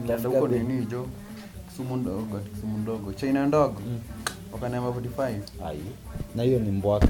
[0.00, 1.06] Nilienda huko nini jo
[1.68, 3.12] kisumu ndogo kisumu ndogo.
[3.12, 3.80] China ndogo?
[4.52, 5.78] Wakaniamba 45 ai
[6.36, 7.08] na hiyo ni mbwake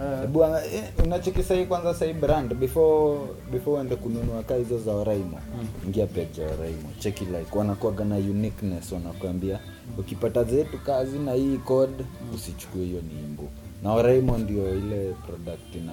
[0.00, 3.18] Eh, Hebu eh, unacheki sahi kwanza sahi brand before
[3.52, 5.38] before uende kununua kaa hizo za Oraimo
[5.86, 9.60] ingia page ya Oraimo cheki like wanakuwaga na uniqueness wanakuambia
[9.98, 12.04] ukipata zetu kazi na hii code
[12.34, 13.48] usichukue hiyo ni imbu.
[13.82, 15.92] Na Oraimo ndio ile product ina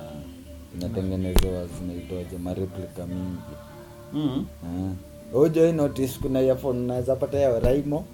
[0.76, 3.22] inatengenezewa zinaitwaje mareplika mingi.
[3.22, 3.38] mm.
[4.14, 5.42] Uh.
[5.42, 8.06] ujo notice kuna earphone unaweza pata ya Oraimo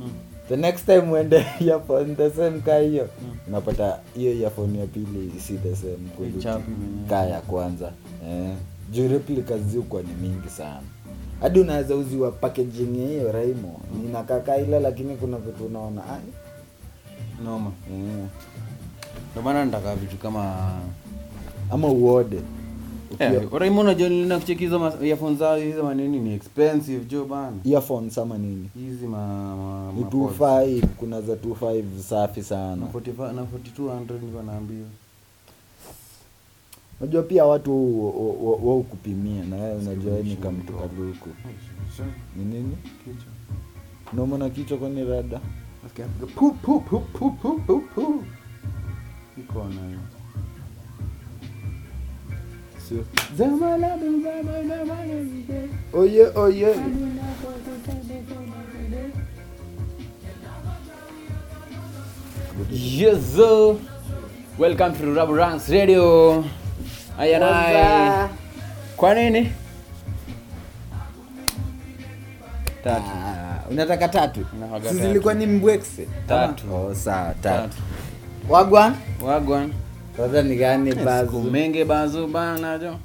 [0.49, 3.07] the next time uende earphone the same ka hiyo.
[3.47, 6.71] Unapata hiyo earphone ya pili si the same quality Ichapi
[7.31, 7.91] ya kwanza.
[8.29, 8.55] Eh.
[8.91, 10.81] juu replica ziukwa ni mingi sana.
[11.41, 13.81] Hadi unaweza uziwa packaging ya hiyo Raimo.
[14.05, 16.01] Inakaka ile lakini kuna vitu unaona.
[17.45, 17.71] Noma.
[17.91, 18.25] Eh.
[19.31, 20.71] ndio maana nataka vitu kama
[21.71, 22.41] ama uode
[23.59, 24.09] Raymond unajua
[24.63, 24.93] hizo ma-
[25.39, 27.57] zao hizo manini ni expensive jo bana.
[27.65, 28.69] Earphones ama nini?
[28.75, 32.75] Hizi ma, ma, ni 25 kuna za 25 safi sana.
[32.75, 34.87] Na 45 na 4200 niko naambiwa.
[37.01, 37.71] Unajua pia watu
[38.67, 41.29] waukupimia na wewe unajua ni kamtu kaluku
[42.37, 42.77] ni nini?
[43.03, 43.33] Kichwa.
[44.13, 45.39] Na kichwa kwani rada?
[45.85, 46.05] Okay.
[46.35, 48.23] pu pu pu pu pu pu
[49.39, 49.97] iko na
[53.37, 53.87] zamana
[55.93, 56.75] oye oye
[62.69, 63.37] Yes.
[64.57, 66.43] Welcome to Rubber Ranks Radio.
[67.17, 68.29] Aya naye.
[68.97, 69.51] Kwa nini?
[72.83, 73.03] Tatu.
[73.05, 74.45] Ah, unataka tatu
[74.83, 76.75] Sisi si zilikuwa ni mbwekse Tatu.
[76.75, 77.77] oh, sawa tatu Tatu.
[78.49, 79.73] wagwan Wagwan.
[80.19, 82.99] Sasa ni gani Siku bazu mengi bazu bana jo.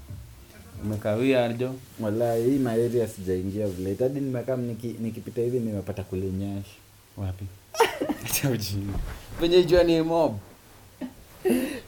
[0.84, 1.74] Umekawia jo.
[2.00, 6.76] wala hii malaria sijaingia vile hadi nimekaa niki- nikipita hivi nimepata kulinyasha
[7.16, 7.44] Wapi?
[8.26, 8.98] Acha ujinga.
[9.40, 10.36] Penye jua ni mob.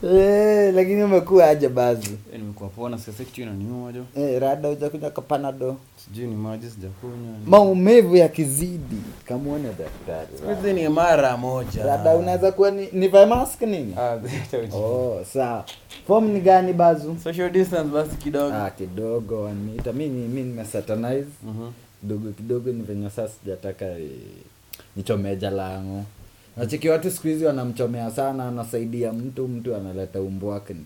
[0.04, 2.10] Eh, lakini umekuwa aje basi?
[2.32, 4.04] Eh, Nimekuwa pona sasa kitu inaniuma jo.
[4.16, 7.34] Eh, rada ujakuja kapanado Sijui ni maji sijakunywa.
[7.46, 11.84] maumivu yakizidi kamuone daktari Hizi ni mara moja.
[11.86, 14.16] rada unaweza kuwa ni, nivae mask nini Ah,
[14.76, 15.64] oh sawa
[16.06, 18.54] form ni gani bazu Social distance basi kidogo.
[18.56, 21.70] ah, kidogo wanita mi Mimi mi nimesatanize Mhm.
[22.00, 24.10] kidogo kidogo ni venye sasa sijataka eh,
[24.96, 26.02] nichomeja lango
[26.56, 30.76] nachiki watu siku hizi wanamchomea sana anasaidia mtu mtu analeta umbo wake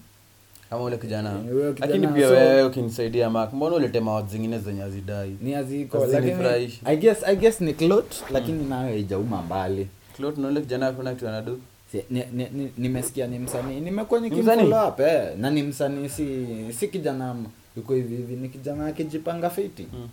[0.71, 1.31] kama ule kijana.
[1.31, 5.37] Eh, huyo kijana lakini pia so- wewe ukinisaidia mak mbona ulete mawat zingine zenye hazidai?
[5.43, 6.79] Ni aziko Sasa lakini.
[6.85, 9.89] I guess, I guess ni clot lakini nayo ijauma mbali.
[10.17, 11.61] Clot na ule kijana hakuna kitu anadu?
[11.93, 13.81] Si- ni- ni- ni- nimesikia ni msanii.
[13.81, 15.23] Nimekuwa Ni nikimfollow up eh.
[15.39, 16.47] na ni msanii si
[16.79, 19.87] si kijana m- yuko hivi hivi ni kijana akijipanga fiti.
[19.93, 20.09] Mm.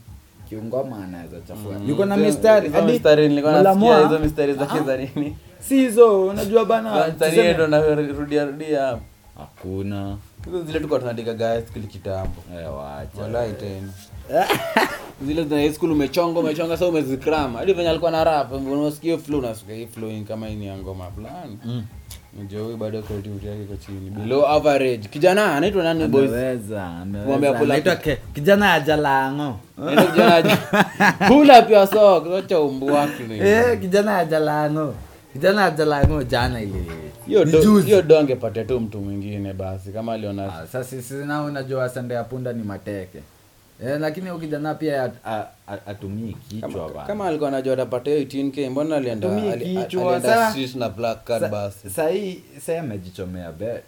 [0.49, 1.79] Kiungoma anaweza chafua?
[1.79, 1.89] Mm.
[1.89, 2.69] yuko na mistari.
[2.69, 7.53] hadi mistari nilikuwa nasikia hizo mistari zake Ah, za nini si hizo unajua bana mstari
[7.53, 8.97] ndo narudia rudia
[9.37, 10.17] hakuna.
[10.45, 12.41] Hizo zile tuko tunaandika guys kile kitambo.
[12.59, 13.21] Eh, wacha.
[13.21, 13.93] walai tena.
[15.25, 19.39] Zile za high school umechonga umechonga sasa umezikram hadi venye alikuwa na rap unasikia flow
[19.39, 21.57] unasikia hii flowing kama hii ni ngoma fulani.
[21.65, 21.83] Mm.
[22.43, 24.09] Ndio huyu bado creativity yake iko chini.
[24.09, 25.07] Below average.
[25.09, 26.29] Kijana anaitwa nani boys?
[26.31, 27.71] Ameweza Mwambie pull up.
[27.71, 27.95] Anaitwa
[28.33, 30.57] kijana ajalango Nenda kijana aje.
[31.27, 33.39] Pull up your socks, wacha umbu wake ni.
[33.39, 34.93] eh kijana ajalango
[35.33, 36.73] kijana ajalango jana ile.
[37.27, 41.45] Hiyo do- hiyo do angepatia tu mtu mwingine basi kama aliona Ah, sasa sisi nao
[41.45, 43.19] unajua sande ya punda ni mateke
[43.83, 45.11] eh, lakini huyo kijana pia
[45.88, 47.07] atumii kichwa bana.
[47.07, 51.89] kama alikuwa anajua atapatia 18k mbona alienda alienda street na black card basi.
[51.89, 53.83] Sasa hii sasa amejichomea bet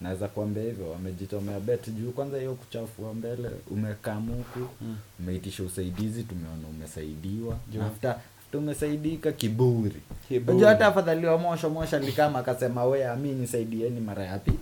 [0.00, 4.96] naweza kuambia hivyo amejitomea bet juu kwanza hiyo kuchafua mbele umekamuku Mm.
[5.20, 7.56] umeitisha usaidizi tumeona umesaidiwa.
[7.86, 8.16] After
[8.56, 10.00] after umesaidika kiburi.
[10.30, 14.58] Unajua hata afadhali wa mosho mosho alikama akasema wea mi nisaidieni mara ya pili.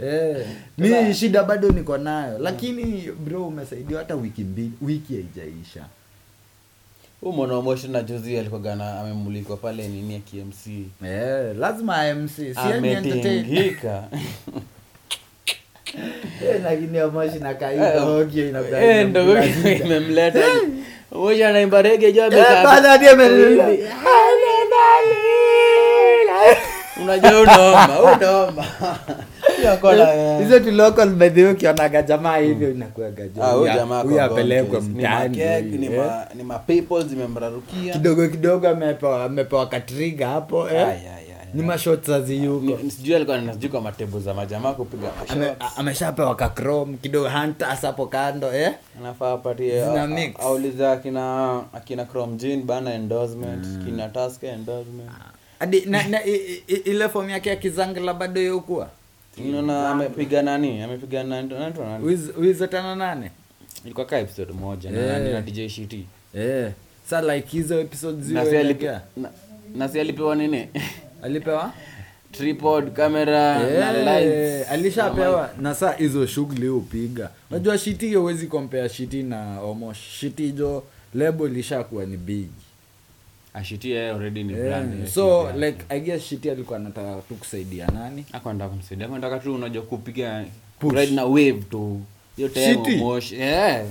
[0.06, 0.46] Eh,
[0.78, 2.38] mi shida bado niko nayo.
[2.38, 5.84] Lakini bro umesaidiwa hata wiki mbili wiki haijaisha.
[7.20, 10.66] Huu mwana wa moshi na juzi alikuwa amemulikwa pale nini ya KMC
[11.06, 14.04] eh, lazima mc si yeye ametingika.
[16.42, 16.86] Eh, lakini
[17.40, 19.20] na Eh, kaida
[19.64, 20.38] Eh, imemleta
[21.12, 22.22] moja anaimba rege jo.
[23.38, 23.84] Hivi.
[27.02, 28.64] unajua unaomba unaomba
[30.14, 33.42] Eh, hizo tu local medhi ukionaga jamaa hivyo inakuaga jo.
[33.42, 36.10] Ah, huyu Huyu- jamaa huyu apelekwe mtaani ni eh.
[36.34, 40.86] ni ma people zimemrarukia kidogo kidogo amepewa amepewa katriga hapo eh.
[41.54, 42.78] Ni mashot aziyuko
[43.14, 45.10] alikuwa anaenda kwa matebo za majamaa kupiga
[45.76, 48.72] ameshapewa kakrom kidogo hantas hapo kando eh?
[49.00, 50.34] anafaa apatie Zina a- mix.
[50.38, 55.10] a- aulize akina akina Chrome Jean bana endorsement kina Tusker endorsement.
[55.58, 58.88] Hadi na, na, i, i, ile fomu yake ya kizangla bado yokuwa
[59.48, 60.82] unaona amepiga nani?
[60.82, 61.54] Amepiga nani?
[62.38, 63.30] Wizo tano nane
[63.84, 65.32] ilikuwa ka episode moja na Eh.
[65.34, 65.94] na DJ shit
[66.34, 66.72] yeah.
[67.10, 68.74] sa like hizo episode na ziwe
[69.16, 69.30] na-
[69.74, 70.68] na si alipewa nini
[71.22, 71.72] alipewa?
[72.32, 74.70] Tripod camera na lights.
[74.70, 75.50] Alishapewa.
[75.60, 77.30] Na saa hizo shughuli hupiga.
[77.50, 80.82] Unajua shiti hiyo huwezi kompea shiti na omo shiti jo
[81.14, 82.48] lebo ilishakuwa ni big.
[83.54, 84.64] Ashiti yeye already ni yeah.
[84.66, 88.24] brand so like i guess shiti alikuwa anataka tu kusaidia nani?
[88.32, 89.06] Akwenda kumsaidia.
[89.06, 90.44] Akwenda tu unajua kupiga
[90.92, 92.00] right na wave tu.
[92.36, 93.86] Hiyo time mosh yeah.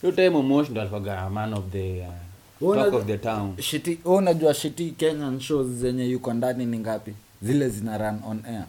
[0.00, 2.23] Hiyo time mosh ndo alikuwa man of the uh,
[2.74, 3.56] talk of the town.
[3.60, 7.12] shiti wewe unajua shiti kenyan shows zenye yuko ndani ni ngapi?
[7.42, 8.64] Zile zina run on air.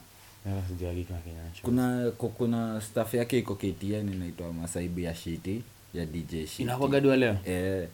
[1.53, 1.61] Show.
[1.63, 5.61] kuna ku- kuna staff yake iko ktn inaitwa masaibu ya shiti
[5.93, 6.63] ya dj shiti.
[7.17, 7.37] Leo?
[7.45, 7.87] Eh,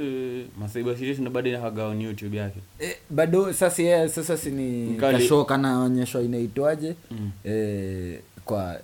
[0.00, 2.60] Eh, masaibu shiti bado inakuwaga on youtube yake.
[2.78, 5.18] Eh, bado sasa yeye sasa si ni Mkali.
[5.18, 6.94] kasho kanaonyeshwa inaitwaje?
[7.10, 7.30] Mm.
[7.44, 8.80] eh, kwa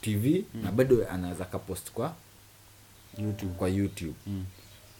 [0.00, 2.14] tv na bado anaweza kapost kwa
[3.18, 3.52] youtube.
[3.58, 4.14] kwa youtube.
[4.26, 4.44] Mm.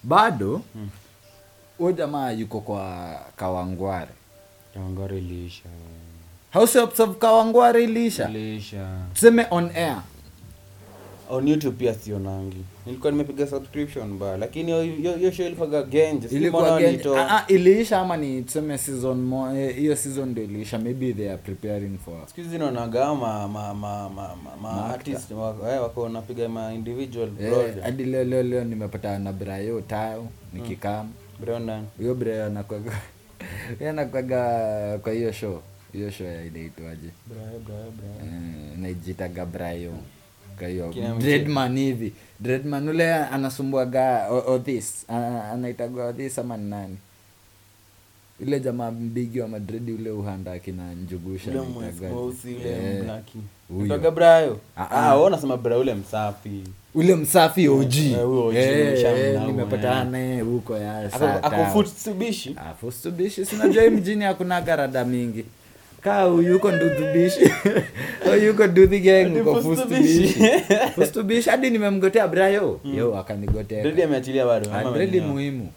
[0.03, 0.89] bado Mm.
[1.79, 4.11] Huyo jamaa yuko kwa kawangware.
[4.75, 5.63] Kawangware iliisha.
[6.53, 8.29] House of kawangware iliisha?
[8.29, 8.89] Iliisha.
[9.15, 10.03] Tuseme on air.
[11.31, 12.65] On youtube pia sionangi.
[12.87, 17.31] Nilikuwa nimepiga subscription ba lakini hiyo- show ilikuwaga genje ilikuwa gen- walitoa.
[17.31, 20.79] ah, ah, iliisha ama ni tuseme season mo- eh, hiyo season ndio iliisha?
[20.79, 25.31] Maybe they are preparing for siku hizi naonaga ma ma ma ma ma, ma artist
[25.31, 27.83] wako eh, wako wanapiga ma individual eh, project.
[27.83, 31.09] hadi leo leo leo nimepata na brayo tayo nikikam
[31.41, 32.93] Brendan huyo brayo anakwaga
[33.81, 34.41] yeye anakwaga
[35.03, 35.63] kwa hiyo show.
[35.93, 37.09] Hiyo show ya inaitwaje?
[37.27, 38.33] Brayo, brayo, brayo.
[38.33, 39.93] Eh, naijitaga brayo
[40.59, 42.13] kwa hiyo dreadman hivi.
[42.41, 46.97] Dreadman ule anasumbuaga O- othis Ana- anaitagwa othis ama ni nani
[48.41, 53.03] ile jamaa mbigi wa madredi ule uhanda akina njugusha Ule anaitagwa- mweusi- mweusi, ule Eh,
[53.03, 53.39] mblaki.
[53.69, 53.83] huyo.
[53.83, 55.15] Kutoka Brayo Ah, ah ah.
[55.15, 56.61] wewe unasema Brayo ule msafi.
[56.95, 60.07] Ule msafi og Eh, huyo OG, Eh, nimeshamna eh, nimepatana eh.
[60.11, 61.73] naye huko ya Ako- saa ako tano.
[61.73, 65.45] Futsubishi afustubishi sinajua hii mjini hakuna garada mingi.
[66.01, 67.51] Kaa uyuko ndudhubishi
[68.33, 70.29] uyuko dudhi Hadi uko Fustubishi.
[70.29, 70.51] fustubishi
[70.95, 72.81] fustubishi hadi nimemgotea brayo.
[72.97, 73.83] Yo akanigotea.
[74.05, 74.91] Ameachilia bado ama
[75.21, 75.69] muhimu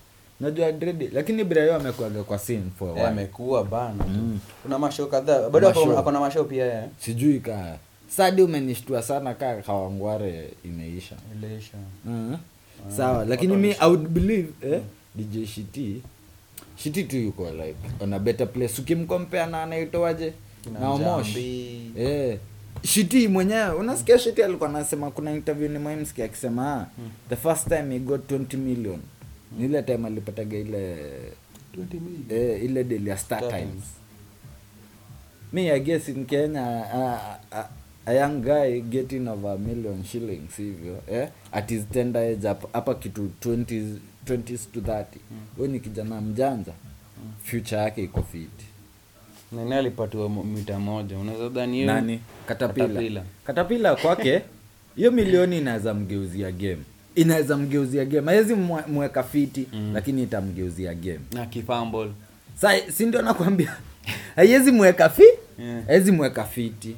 [0.42, 3.08] najua dredi lakini brayo amekuaga kwa scene for a while.
[3.08, 4.40] amekuwa bana Mm.
[4.64, 6.12] kuna mashow kadhaa bado Mashow.
[6.12, 7.78] na mashow pia eh sijui ka.
[8.10, 11.78] sadi umenishtua sana ka kawangware imeisha Ilisha.
[12.06, 12.36] Mhm.
[12.98, 14.82] sawa lakini mi i would believe eh,
[15.16, 16.02] dj shiti
[16.76, 20.34] shiti tu yuko like on a better place ukimkompea na anaitoaje
[20.80, 21.38] na omosh
[21.98, 22.38] eh
[22.84, 26.86] shiti mwenyewe unasikia shiti alikuwa anasema kuna interview ni mwimsikia akisema ah,
[27.30, 29.00] the first time he got 20 million
[29.58, 30.96] ni ile time alipataga ile
[31.78, 32.52] 20 million.
[32.54, 33.84] eh, ile deal ya star times Times.
[35.54, 36.62] me i guess in kenya
[36.94, 37.20] a,
[37.52, 37.66] a,
[38.06, 41.28] a young guy getting over a million shillings hivyo eh?
[41.52, 43.96] at his tender age hapa kitu 20s
[44.28, 45.06] 20s to 30
[45.58, 45.68] mm.
[45.68, 46.72] ni kijana mjanja
[47.44, 48.66] future yake iko fiti
[49.52, 53.24] nani alipatiwa mita moja unaweza dhani nani katapila Caterpillar.
[53.46, 54.42] katapila kwake
[54.96, 56.78] hiyo milioni inaweza mgeuzia game
[57.16, 58.32] inaweza mgeuzia game.
[58.32, 58.54] Hawezi
[58.88, 59.92] mweka fiti Mm.
[59.94, 61.20] lakini itamgeuzia game.
[61.34, 62.12] Na kifumble.
[62.56, 63.76] Sa si ndio nakwambia?
[64.36, 65.24] Haiwezi mweka fi
[65.60, 66.08] Yeah.
[66.08, 66.96] mweka fiti.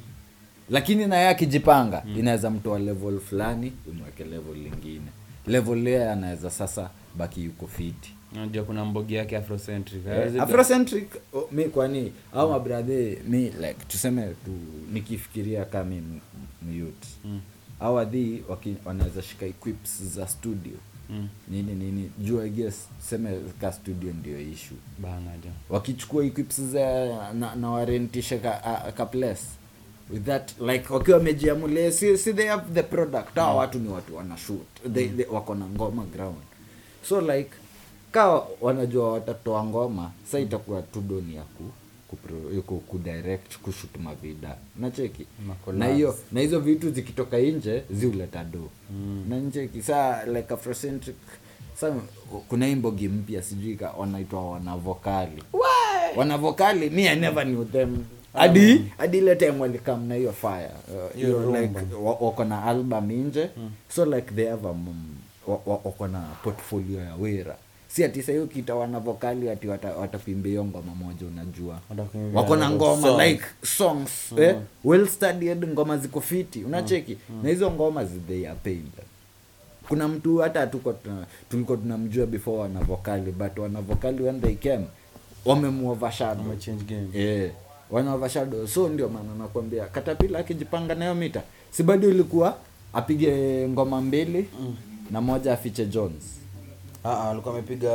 [0.70, 5.06] Lakini naye akijipanga inaweza mtoa level fulani imweke level lingine.
[5.46, 8.14] Level yeye anaweza sasa baki yuko fiti.
[8.34, 10.06] Unajua kuna mbogi yake afrocentric.
[10.06, 10.42] Yeah.
[10.42, 14.50] Afrocentric oh, mi kwani au mabradhe mi like tuseme tu
[14.92, 16.20] nikifikiria kama mi m-
[17.24, 17.40] Mm,
[17.80, 18.42] au adhi
[18.84, 20.76] wanaweza shika equips za studio.
[21.10, 21.28] Mm.
[21.48, 24.76] nini nini juu I guess tuseme ka studio ndio issue.
[24.98, 25.30] Bana
[25.70, 29.42] wakichukua equips za na, na warentishe ka, a, ka place.
[30.10, 33.34] With that like wakiwa wamejiamulia si, si they have the product.
[33.34, 34.92] Hawa watu ni watu wana shoot.
[34.94, 36.36] They, they, wako na ngoma ground.
[37.08, 37.50] So like
[38.12, 41.64] kaa wanajua watatoa ngoma sa itakuwa tu doni ya ku
[42.66, 44.56] ku, kudirect kushoot mavida.
[44.80, 45.26] Nacheki
[45.72, 49.24] na hiyo na hizo vitu zikitoka nje ziuleta do Mm.
[49.28, 51.16] na ncheki saa like afrocentric
[51.80, 51.94] sa
[52.48, 55.42] kuna imbogi mpya sijui ka wanaitwa wanavokali.
[56.16, 58.04] Wanavokali mi i never knew them.
[58.32, 60.70] Hadi hadi ile time walikam na hiyo fire.
[60.88, 63.50] Uh, Hiyo like wako na album nje
[63.88, 65.14] so like they have a mm,
[65.46, 67.56] wa- wa- wako na portfolio ya wera
[67.94, 69.96] si ati sahii kitawana vokali ati wata-
[70.50, 71.80] hiyo ngoma moja unajua.
[71.90, 73.22] Watakuimbia wako na ngoma songs.
[73.22, 74.32] like songs.
[74.38, 74.56] Eh?
[74.84, 77.18] well studied ngoma ziko fiti unacheki?
[77.42, 78.86] Na hizo ngoma they are paid.
[79.88, 80.94] Kuna mtu hata hatuko
[81.50, 84.86] tulikuwa tunamjua before wanavokali but wanavokali when they came
[85.44, 86.84] wamemuovershadow yeah.
[86.86, 87.08] game.
[87.14, 87.50] eh
[88.68, 92.56] so ndio maana nakwambia katapila akijipanga nayo mita si bado ilikuwa
[92.92, 93.32] apige
[93.68, 94.48] ngoma mbili
[95.10, 96.22] na moja afiche jones
[97.04, 97.92] walikuwa wamepiga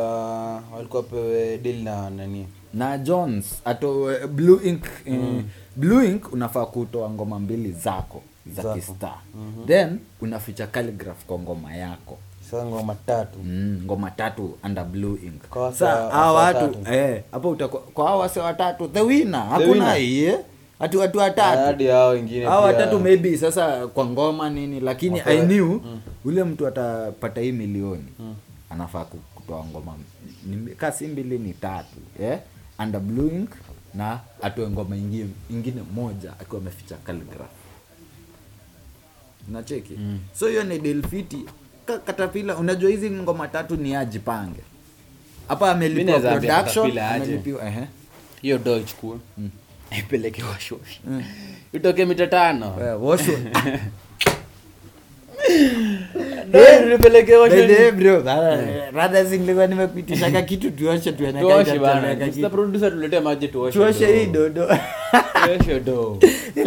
[0.75, 2.47] walikuwa pewe deal na nani?
[2.73, 5.43] Na jones ato blue ink mm.
[5.75, 8.21] blue ink unafaa kutoa ngoma mbili zako
[8.55, 9.65] za kistar mm-hmm.
[9.67, 12.17] then unaficha calligraph kwa ngoma yako.
[12.51, 13.39] Sasa ngoma tatu.
[13.43, 15.47] Mm, ngoma tatu under blue ink.
[15.49, 16.93] Kwa wase- sa watu watatu.
[16.93, 20.01] eh hapo utakuwa kwa hao wase watatu the winner hakuna winner.
[20.01, 20.39] iye
[20.79, 21.83] hatu watu watatu.
[22.45, 25.79] Hao watatu maybe sasa kwa ngoma nini lakini i knew
[26.25, 28.05] ule mtu atapata hii milioni
[28.69, 29.95] anafaa kutoa ngoma.
[30.45, 32.39] Kasi ka si mbili ni tatu yeah?
[32.79, 33.47] under blue
[33.93, 37.51] na atoe ngoma ingine, ingine moja akiwa ameficha calligraph.
[39.51, 40.19] Nacheki Mm.
[40.33, 41.45] so hiyo ni delfiti
[42.05, 44.61] katapila unajua hizi ngoma tatu ni ajipange.
[45.47, 47.87] Hapa amelipiwa production amelipiwa ehe.
[48.41, 49.17] Hiyo do ichukue
[49.99, 50.99] ipeleke washwash
[51.73, 52.75] itoke mita tano.
[52.81, 53.79] Eh, washo Do ipeleke
[55.49, 56.38] washwash.
[56.38, 56.38] Bede, bro, bana, rather singlikuwa nimekuitishaka kitu tuoshe tuone kama tuoshe
[61.39, 62.39] itatendeka bana kitu.
[62.41, 62.49] Mr.
[62.51, 64.65] producer tuletee maji tuoshe tuoshe hii dodo.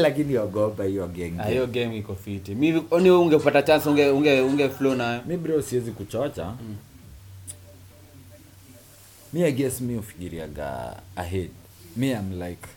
[0.05, 1.11] Lakini ogopa hiyo
[1.49, 2.55] hiyo game iko fiti.
[2.55, 5.21] Mi oni ungepata chance unge unge unge flow nayo?
[5.27, 6.53] Mi bro siwezi kuchocha.
[9.33, 11.51] Mi i guess mi ufikiriaga ahead.
[11.97, 12.69] Mi am like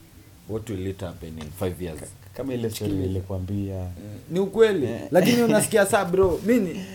[0.50, 2.00] what will it happen in five years
[2.38, 3.76] kama ile story nilikwambia.
[3.82, 3.90] Eh,
[4.30, 4.86] ni ukweli.
[4.86, 5.02] Eh.
[5.12, 6.86] lakini unasikia saa bro mi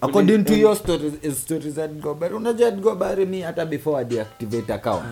[0.00, 5.04] according to your stories, stories at Edgobari unajua Edgobari mi hata before I deactivate account.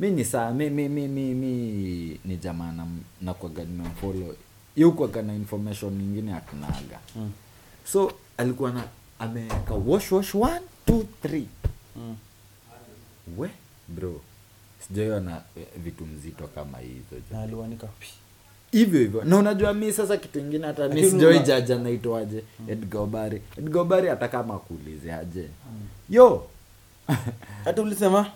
[0.00, 2.86] Mi ni saa mi mi mi mi, mi ni jamaa na
[3.20, 4.34] nakwaga nimemfollow
[4.76, 6.98] yukwaga na information nyingine hatunaga.
[7.16, 7.30] Mm.
[7.84, 8.84] so alikuwa na
[9.18, 11.46] ameweka wash wash one two three.
[11.96, 12.16] Mm.
[13.38, 13.50] we
[13.88, 14.20] bro
[14.88, 18.06] sijaiona eh, vitu mzito kama hizo na aliwanika pi.
[18.72, 19.24] Hivyo hivyo.
[19.24, 24.54] Na unajua mi sasa kitu ingine hata mi sijoi jaja naitwaje edgobari edgobari hata kama
[24.54, 25.44] akuulize aje
[26.10, 26.46] yo!
[27.64, 28.26] Hata ulisema?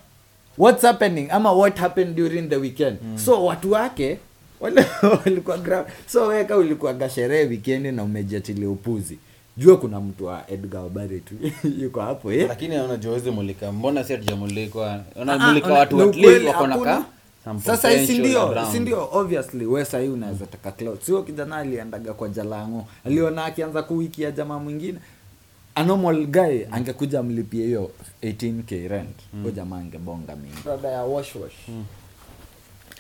[0.59, 1.31] What's happening?
[1.31, 2.99] Ama what happened during the weekend?
[3.25, 4.19] So watu wake
[5.25, 9.19] walikuwa gra so weka ulikuaga sherehe wikendi na umejiachilia upuzi.
[9.57, 11.35] Jua kuna mtu wa Edgar Obari tu.
[11.83, 12.47] Yuko hapo eh?
[12.49, 13.73] lakini unajua mulika.
[13.73, 14.93] Mbona si hatujamulikwa?
[14.95, 16.77] Ah, unamulika watu wako na hakuna.
[16.79, 17.14] ka some
[17.65, 18.51] sasa sindio sindio potential ndio?
[18.53, 18.73] around.
[18.73, 19.09] si ndio?
[19.13, 22.87] Obviously we sahii unaweza taka cloud sio kijana aliendaga kwa jalango.
[23.05, 24.99] Aliona akianza kuwikia jamaa mwingine.
[25.75, 27.91] A normal guy angekuja mlipie hiyo
[28.23, 29.17] 18k rent.
[29.35, 29.51] Mm.
[29.53, 30.85] jamaa angebonga mingiaubare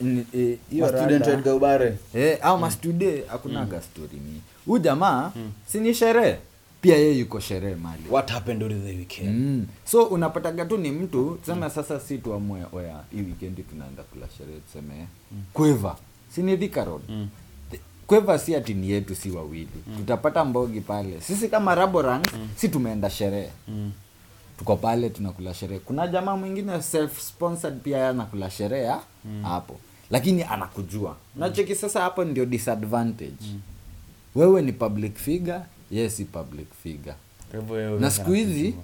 [0.00, 0.58] Ni- eh.
[2.14, 5.52] Eh, au mastude hakunaga story mi huu jamaa mm.
[5.66, 6.36] sini sherehe
[6.84, 9.28] pia yeye yuko sherehe mali what happened during the weekend?
[9.34, 9.66] Mm.
[9.84, 14.60] so unapataga tu ni mtu tuseme sasa si tuamue oya hii weekend tunaenda kula sherehe
[14.60, 15.06] tuseme
[15.52, 15.96] kweva.
[16.34, 17.02] Si ni Thika Road?
[17.08, 17.28] Mm.
[18.06, 19.68] Kweva si ati ni yetu si wawili.
[19.96, 21.20] Tutapata mbogi pale.
[21.20, 22.22] Sisi kama raborang
[22.56, 23.50] si tumeenda sherehe.
[23.68, 23.92] Mm.
[24.58, 25.78] tuko pale tunakula sherehe.
[25.80, 28.92] Kuna jamaa mwingine self sponsored pia anakula sherehe
[29.42, 29.80] hapo mm.
[30.10, 31.16] lakini anakujua.
[31.36, 33.46] Nacheki sasa hapo ndio disadvantage.
[34.34, 35.60] Wewe ni public figure
[35.90, 37.14] yeye si public figure.
[38.00, 38.74] Na siku hizi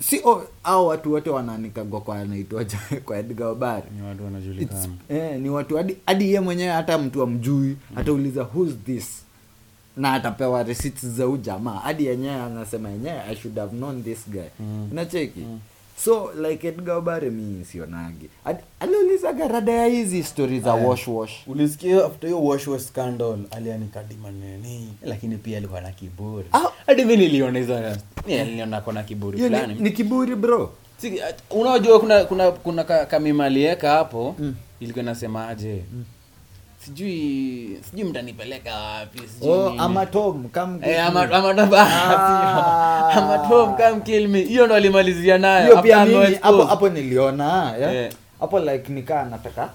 [0.00, 2.64] si oh, au watu wote wanaanikagwa kwa anaitwa
[3.04, 3.86] kwa Edgar Obari.
[3.96, 4.88] Ni watu wanajulikana.
[5.08, 9.22] eh, ni watu hadi hadi ye mwenyewe hata mtu amjui atauliza who's this?
[9.96, 11.80] Na atapewa receipts za ujamaa jamaa.
[11.80, 14.48] Hadi yenyewe anasema yenyewe i should have known this guy.
[14.60, 14.88] Mm.
[14.92, 15.40] unacheki
[16.04, 18.30] so like edgabare mi sionagi
[18.80, 21.32] aliulizaga rada ya hizi stori za wash wash.
[21.46, 26.48] Ulisikia after hiyo wash wash scandal alianikadima nini lakini pia alikuwa na kiburi.
[26.52, 26.68] Ah.
[26.86, 27.80] hadi mi niliona hizo
[28.26, 29.74] niliona kona kiburi fulani.
[29.74, 30.72] ni kiburi bro.
[31.50, 34.44] Unajua kuna kuna kuna kamimalieka hapo mm.
[34.46, 35.82] hapo ilikuwa inasemaje
[36.92, 39.78] sijui sijui mtanipeleka wapi sijui oh, nini.
[39.82, 40.48] ama come
[40.82, 41.28] Eh, ama-
[41.78, 43.10] Ah.
[43.12, 43.38] ama
[43.76, 47.94] come kill me hiyo ndo alimalizia nayo hiyo pia mimi hapo hapo niliona yeah.
[47.94, 48.12] Eh.
[48.40, 49.70] hapo like nikaa nataka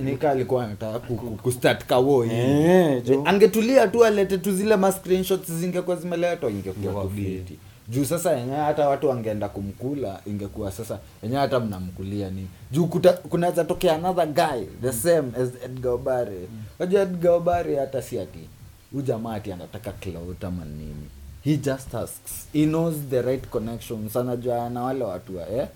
[0.00, 0.98] nika alikuwa anataka
[1.42, 2.34] kustart kawo hivi.
[2.36, 7.58] Eh, angetulia tu alete tu zile ma screenshots zingekuwa zimeletwa ingekuwa kubiti kufiti
[7.88, 12.86] juu sasa yenyewe hata watu wangeenda kumkula ingekuwa sasa yenyewe hata mnamkulia nini juu
[13.28, 16.48] kunaweza tokea another guy the same as Edgar Obare.
[16.78, 18.48] Unajua Edgar Obare hata si ati
[18.92, 21.08] ujamaa jamaa ati anataka clout ama nini.
[21.44, 22.48] He just asks.
[22.52, 25.68] He knows the right connections anajua na wale watu wa eh?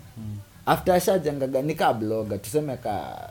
[0.65, 3.29] after ashajengaga ni ka bloga tuseme ka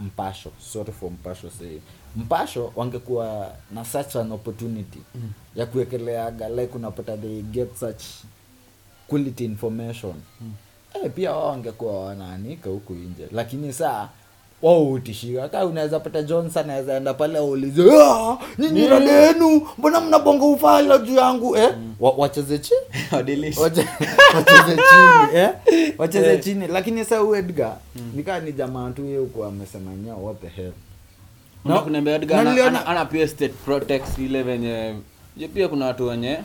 [0.00, 1.78] mpasho sorry for mpasho say
[2.16, 5.30] mpasho wangekuwa na such an opportunity mm.
[5.56, 8.02] ya kuwekeleaga like unapata they get such
[9.08, 10.52] quality information mm.
[11.04, 14.08] eh, pia wao wangekuwa wanaanika huku nje lakini saa
[14.62, 20.00] wao utishika ka unaweza pata johnson anaweza enda pale aulize "Ah, nyinyi rada yenu mbona
[20.00, 21.74] mnabonga ufala juu yangu eh?
[22.00, 22.80] Wa, wacheze chini
[24.34, 25.50] wacheze chini eh?
[25.98, 28.12] wacheze chini lakini sa huyu mm.
[28.14, 30.72] nikaa ni jamaa tu ye huku amesema nyao what the hell
[32.66, 34.94] Ana- ana pia state protects ile venye
[35.54, 36.38] pia kuna watu wenye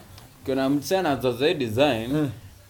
[0.46, 2.29] kuna msichana zoza hii design mm.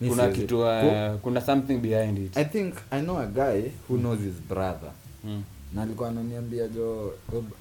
[0.10, 4.20] kuna kitu uh, kuna something behind it i think i know a guy who knows
[4.20, 4.92] his brother
[5.24, 5.44] mm.
[5.74, 7.14] na alikuwa ananiambia jo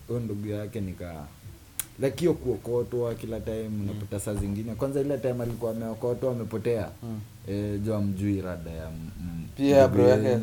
[0.08, 1.14] huyo ndugu yake nika
[2.00, 4.74] like hiyo kuokotwa kila time unapata saa zingine.
[4.74, 6.88] Kwanza ile time alikuwa ameokotwa amepotea.
[7.02, 7.20] Mm.
[7.48, 8.90] e, jua mjui rada ya
[9.56, 10.38] Pia bro yake.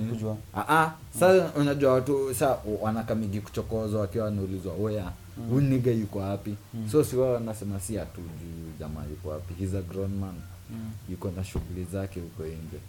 [0.56, 5.12] Ah, ah, sasa unajua watu sa wanakamigi kuchokozwa wakiwa wanaulizwa oya
[5.52, 5.62] mm.
[5.70, 6.56] niga yuko wapi?
[6.92, 9.54] So si wao wanasema si atu juu jamaa yuko wapi?
[9.54, 10.36] He's a grown man.
[10.72, 10.92] Mm.
[11.10, 12.80] yuko na shughuli zake huko nje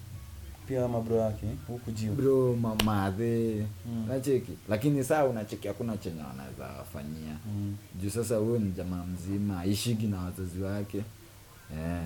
[0.71, 4.05] pia mabro yake huku juu bro mamadhe Mm.
[4.09, 7.77] nacheki lakini saa unacheki hakuna chenye wanaweza wafanyia Mm.
[8.03, 11.03] juu sasa huyo ni jamaa mzima aishigi na wazazi wake
[11.79, 12.03] yeah.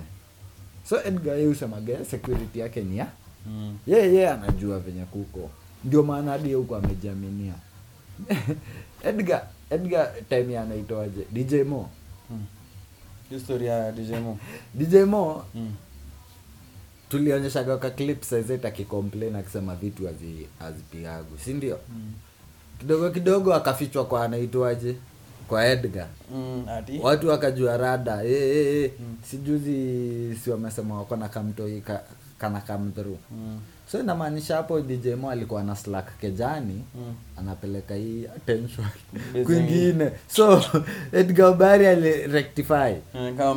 [0.89, 3.07] so edgar ye usemaga security yake ni ya
[3.47, 3.77] Mm.
[3.87, 5.49] yeye yeah, yeah, anajua venye kuko
[5.83, 7.53] ndio maana hadi huko amejaminia
[9.03, 11.89] edgar edgar time ya anaitoaje dj mo
[12.29, 12.45] Mm.
[13.29, 14.39] Hiyo story ya DJ Mo.
[14.75, 15.71] dj mo Mm.
[17.17, 22.11] Tulionyeshaga ka clip saizet akicomplain akisema vitu hazi- hazipigagu si ndio Mm.
[22.79, 24.95] kidogo kidogo akafichwa kwa anaitwaje
[25.47, 26.99] kwa edgar Mm, ati?
[27.03, 28.91] watu wakajua rada e, e, e.
[28.99, 29.15] Mm.
[29.29, 32.01] sijuzi si wamesema wako na kamtoi ka,
[32.37, 33.59] kana come through Mm.
[33.91, 37.13] so inamaanisha hapo dj mo alikuwa na slack kejani Mm.
[37.37, 38.87] anapeleka hii attention
[39.45, 40.63] kwingine so
[41.11, 42.93] edgar bari alirectify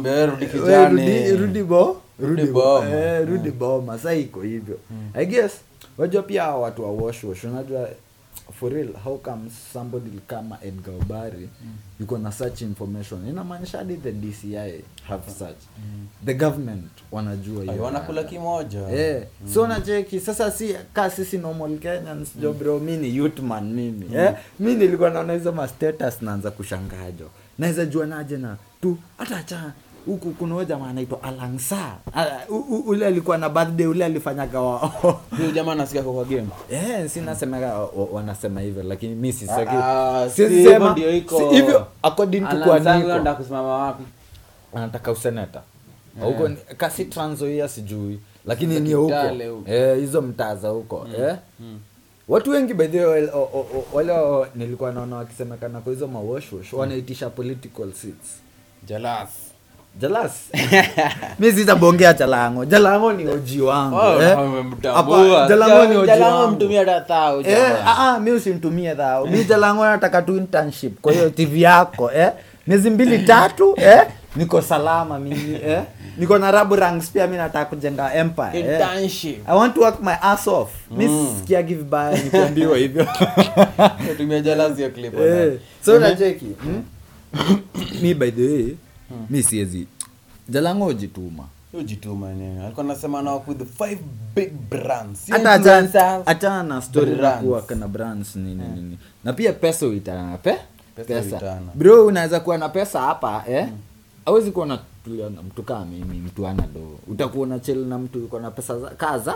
[0.05, 1.01] wewe rudi We, kijani.
[1.31, 2.91] rudi rudi bo Rudi rudi bo boma.
[2.91, 3.99] eh, rudi boma.
[3.99, 4.79] Sa iko hivyo.
[5.15, 5.53] I guess
[5.99, 7.89] wajua pia hawa watu wa wash wash unajua
[8.53, 11.49] for real how come somebody kama edgar obari
[12.01, 13.29] yuko na such information.
[13.29, 14.55] Inamaanisha hadi the dci
[15.09, 15.57] have such.
[16.25, 18.79] The government wanajua wanakula kimoja.
[18.89, 19.23] Yeah.
[19.47, 19.55] mm.
[19.55, 22.43] so nacheki sasa si ka sisi normal kenyans mm.
[22.43, 24.07] jobro mi ni youthman mimi.
[24.17, 24.35] Eh?
[24.59, 29.73] mi nilikuwa naona hizo mastatus naanza kushangajo naweza jua naje na tu hata cha
[30.09, 32.27] huku kuna huyo jamaa anaitwa alangsa Ah,
[32.87, 34.59] ule alikuwa na birthday ule alifanyaga
[35.39, 36.47] huyo jamaa anasikia kwa game.
[36.71, 37.75] Eh, sinasemaga
[38.13, 39.71] wanasema hivyo lakini mi sisaki
[40.35, 41.51] siwezi si hivyo sema- ndio iko.
[41.51, 44.05] hivyo according to kwa Anaanza Niko kusimama wapi?
[44.75, 45.63] Anataka useneta.
[46.21, 49.15] Huko ni- kasi tranzoia sijui lakini ni huko.
[49.67, 51.37] Eh, hizo mtaa za huko eh?
[52.29, 53.29] watu wengi by the way,
[53.93, 54.13] wale
[54.55, 58.29] nilikuwa naona wakisemekana kwa hizo mawashwash wanaitisha political seats.
[58.87, 59.29] Jalas
[59.99, 60.33] jalas
[61.41, 64.39] mi sitabongea jalango jalango ni oji wangu Oh, eh?
[64.39, 65.47] umemtambua.
[65.49, 66.57] Jalango ni oji Jalango wangu.
[66.57, 71.13] mtumia hata thao, Eh, ah, ah, mi usimtumie dhao mi jalango nataka tu internship kwa
[71.13, 72.31] hiyo tv yako eh?
[72.67, 74.03] miezi mbili tatu eh?
[74.37, 75.83] niko salama mimi eh?
[76.19, 78.81] niko na rabu ranks pia mi nataka kujenga empire eh?
[79.47, 81.29] I want to work my ass off Mm.
[81.41, 83.07] sikiagi vibaya nikiambiwa hivyo
[84.17, 85.53] tumia jalas hiyo clip Eh,
[85.85, 86.83] so hmm?
[88.03, 88.75] mi by the way
[89.31, 89.87] mi siezi.
[90.49, 91.45] Jalango ujituma
[91.85, 93.99] jituma yenyewe alikuwa anasema na work with five
[94.35, 95.21] big brands.
[95.27, 95.35] Sio
[96.27, 100.57] hata na story na kuwa kana brands nini nini na pia pesa uitana pe?
[100.97, 101.61] Pesa pesa.
[101.75, 103.69] bro unaweza kuwa na pesa hapa eh?
[104.25, 106.99] Hawezi kuwa natulia na mtu kaa mimi mtu ana do.
[107.07, 109.35] Utakuwa na chel na mtu uko na pesa za, kaza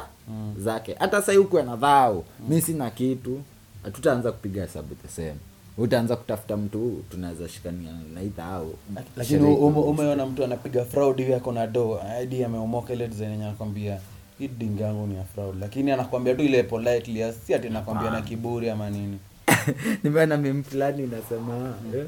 [0.58, 0.96] zake.
[0.98, 3.40] Hata sai huko na dhao mi sina kitu.
[3.82, 5.36] Hatutaanza kupiga hesabu the same
[5.78, 7.90] utaanza kutafuta mtu tunaweza shikania
[8.36, 8.74] na au
[9.16, 13.98] lakini umeona mtu anapiga fraud hivi ako na do id ameomoka ile design yenye anakwambia
[14.38, 15.60] hii dinga yangu ni ya fraud.
[15.60, 19.18] Lakini anakwambia tu ile politely si ati anakwambia na kiburi ama nini.
[20.02, 22.06] Nimeona mimi fulani inasema eh?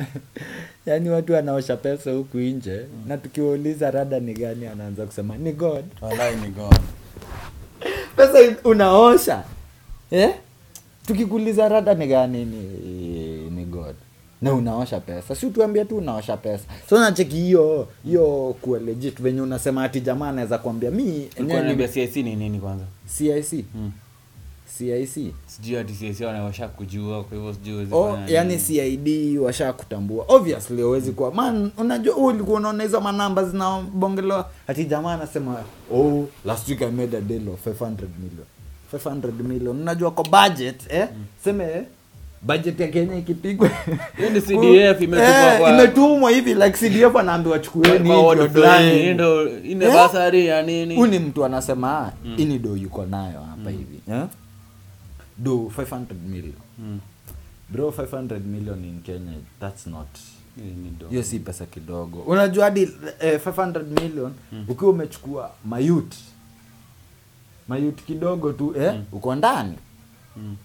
[0.86, 5.84] yaani watu wanaosha pesa huku nje na tukiwauliza rada ni gani anaanza kusema ni god.
[6.00, 6.78] Walai ni god.
[8.16, 9.44] Pesa unaosha
[10.10, 10.34] eh?
[11.06, 12.44] Tukikuuliza rada ni gani?
[12.44, 12.56] Ni,
[13.50, 13.94] ni god.
[14.42, 15.34] Na unaosha pesa.
[15.34, 16.64] Si tuambia tu unaosha pesa.
[16.88, 19.22] So nacheki hiyo hiyo kuwa legit.
[19.22, 21.28] Venye unasema ati jamaa anaweza kuambia mi
[21.88, 22.84] CIC ni nini kwanza?
[23.18, 23.46] Cic
[25.14, 30.82] cic sijui ati CIC wanawasha kujua kwa hivyo sijui oh, yani cid washa kutambua obviously
[30.82, 31.34] huwezi kuwa.
[31.34, 34.50] Man unajua huu ulikuwa unaona hizo manamba zinabongelewa.
[34.66, 35.56] Hati jamaa anasema
[35.94, 37.86] oh last week i made a deal of 500
[38.18, 38.46] million
[38.98, 41.08] 500 million unajua kwa budget eh
[41.44, 41.82] seme eh,
[42.42, 43.68] budget ya kenya ikipigwa
[44.16, 49.10] Hiyo CDF imetupwa Eh, kwa- imetumwa hivi like cdf anaambiwa chukueni hii ndio fulani.
[49.70, 49.94] ine Eh?
[49.94, 52.34] basari ya nini Huyu ni mtu anasema mm.
[52.38, 54.24] ini do yuko nayo hapa hivi eh?
[55.38, 55.96] do 500
[56.28, 57.00] million Mm.
[57.70, 60.06] bro 500 million in kenya that's not
[61.10, 62.82] hiyo si pesa kidogo unajua hadi
[63.20, 64.32] eh, 500 million
[64.68, 66.14] ukiwa umechukua mayut
[67.68, 69.78] mayut kidogo tu eh, uko ndani.
[70.36, 70.56] Mm.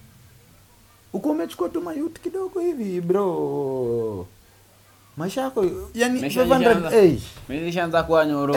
[1.14, 4.28] uko umechukua tu mayut kidogo hivi bro
[5.18, 7.22] maisha yako yani Maisha 500 ilishaanza- eish.
[7.50, 8.56] Mimi nishaanza kuwa nyororo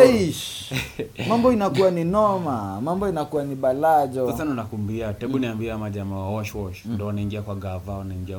[1.29, 4.31] mambo inakuwa ni noma mambo inakuwa ni balajo.
[4.31, 6.85] Sasa nakumbia tebu niambia majamaa wa wash wash.
[6.85, 8.39] Ndo wanaingia kwa gava wanaingia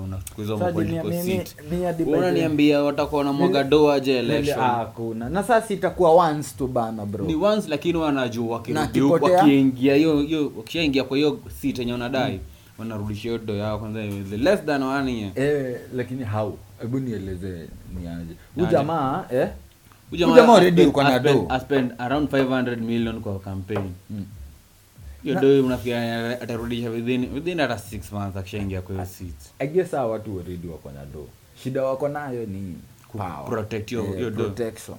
[1.23, 1.55] seat.
[2.07, 4.59] unaniambia watakuwa na mwaga doa je election.
[4.59, 5.29] hakuna.
[5.29, 7.25] Na sasa itakuwa once tu bana bro.
[7.25, 8.61] Ni once lakini wanajua
[9.21, 12.39] wakiingia hiyo hiyo wakishaingia kwa hiyo seat yenye wanadai
[12.77, 15.31] wanarudisha hiyo do yao kwanza the less than one year.
[15.39, 16.57] Eh, lakini how?
[16.81, 17.67] Hebu nieleze
[18.01, 19.49] niaje huyu jamaa eh?
[20.09, 21.47] Huyu jamaa already yuko na I do.
[21.49, 23.91] I spend around 500 million kwa campaign.
[24.09, 24.25] Mm.
[25.23, 29.35] hiyo do unafikiria atarudisha within within hata 6 months akishaingia kwa hiyo seat.
[29.59, 31.27] I guess hawa watu already wako na do
[31.63, 32.75] shida wako nayo ni
[33.11, 33.45] power.
[33.49, 34.97] protect Eh, protection.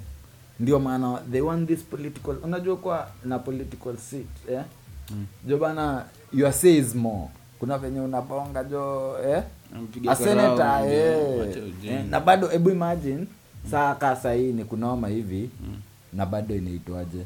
[0.61, 4.63] Ndio maana they want this political unajua kwa na political seat eh?
[5.11, 5.27] Mm.
[5.47, 9.43] jo bana your say is more kuna venye unabonga jo eh?
[9.77, 13.27] Ampiga a senator karao, eh, eh, na bado hebu imagine
[13.71, 15.77] saa ka sahii ni kunoma hivi Mm.
[16.13, 17.25] na bado inaitwaje?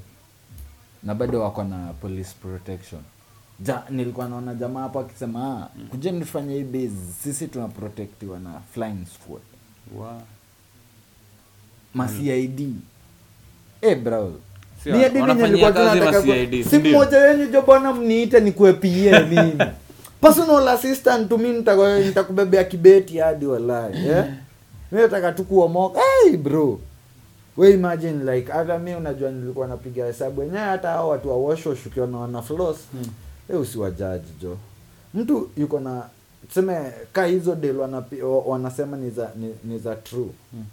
[1.02, 3.00] Na bado wako na police protection.
[3.60, 5.86] Ja, nilikuwa naona jamaa hapo akisema mm.
[5.88, 9.42] kujeni nifanye hii base sisi tunaprotektiwa na flying squad.
[9.96, 10.22] Wow.
[11.94, 12.80] macid mm.
[13.80, 14.32] hey, bro.
[16.70, 19.52] Si mmoja wenyu jo bwana mniite nikuepie mimi
[20.20, 21.64] personal assistant to mimi
[22.04, 24.24] nitakubebea kibeti hadi wallahi eh?
[24.92, 26.00] Mimi nataka tu kuomoka.
[26.24, 26.80] Hey bro.
[27.56, 31.86] We imagine like hata mi unajua nilikuwa napiga hesabu wenyewe hata hao watu wa washwash
[31.86, 32.76] ukiwa na wana floss.
[32.92, 33.06] Hmm.
[33.50, 34.56] eh usiwajaji jo.
[35.14, 36.02] Mtu yuko na
[36.48, 37.76] tuseme ka hizo del
[38.46, 40.28] wanasema ni za ni, ni za true.
[40.50, 40.64] Hmm.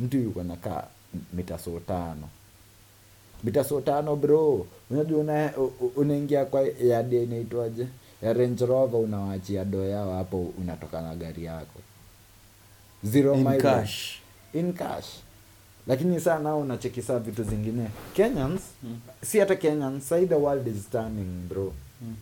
[0.00, 0.84] mtu yuko na ka
[1.32, 2.28] mita so tano.
[3.44, 4.66] Mita so tano bro.
[4.90, 5.50] Unajua una,
[5.96, 7.86] unaingia kwa yadi inaitwaje
[8.22, 11.80] ya range rover unawachia do yao hapo unatoka na gari yako
[13.04, 13.62] zero In mileage.
[13.62, 14.18] cash.
[14.54, 15.06] in cash
[15.86, 18.98] lakini saa nao unachekisa vitu zingine kenyans Mm.
[19.22, 22.16] si hata kenyans sai the world is turning bro Mm.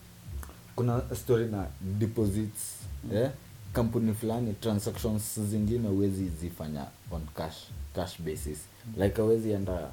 [0.77, 2.75] kuna story na deposits
[3.15, 3.31] eh?
[3.73, 7.57] kampuni fulani transactions zingine huwezi zifanya on cash
[7.95, 8.59] cash basis
[8.97, 9.89] like awezi enda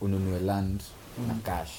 [0.00, 0.80] ununue land
[1.28, 1.70] na cash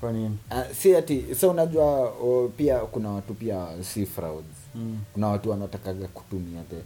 [0.00, 0.38] Kwa nini?
[0.50, 1.84] uh, si ati so unajua
[2.22, 4.56] o, pia kuna watu pia si frauds.
[4.74, 4.98] Mm.
[5.12, 6.76] kuna watu wanatakaga kutumia the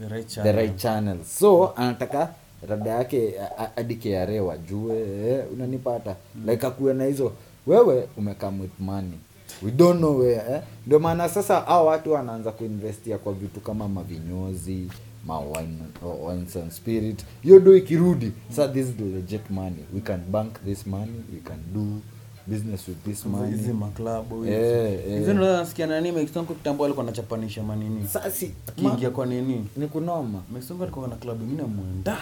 [0.00, 1.18] The right the right channel.
[1.24, 2.34] So anataka
[2.68, 3.34] rada yake
[3.76, 4.96] hadi KRA wajue
[5.28, 7.32] eh, unanipata like akuwe na hizo
[7.66, 9.18] wewe umekam with money.
[9.62, 10.62] We don't know where eh?
[10.86, 14.88] ndio maana sasa hao watu wanaanza kuinvestia kwa vitu kama mavinyozi
[15.26, 17.24] ma wine, oh, wines and spirit.
[17.42, 18.32] Hiyo do ikirudi.
[18.50, 19.84] Sa this is the legit money.
[19.94, 22.00] We can bank this money we can do
[22.46, 23.56] business with this money.
[23.56, 25.18] hizi maklabu Eh, eh.
[25.18, 28.06] hizi ndio nasikia nani Mekisonko kitambo alikuwa anachapanisha manini.
[28.08, 29.68] Sasa akiingia kwa nini?
[29.76, 30.42] ni kunoma.
[30.52, 32.12] Mekisonko alikuwa na klabu ingine mwenda.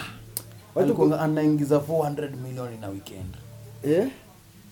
[0.75, 3.33] Watu alikuwa anaingiza 400 million na weekend.
[3.83, 4.07] Eh?